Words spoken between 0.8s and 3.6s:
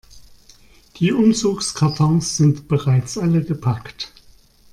Die Umzugskartons sind bereits alle